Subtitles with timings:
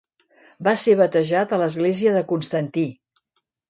[0.67, 2.91] Va ser batejat a l'església de Constantí.